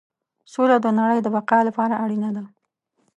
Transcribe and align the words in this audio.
سوله 0.53 0.77
د 0.81 0.87
نړۍ 0.99 1.19
د 1.23 1.27
بقا 1.35 1.59
لپاره 1.67 1.93
اړینه 2.03 2.29
ده. 2.35 2.43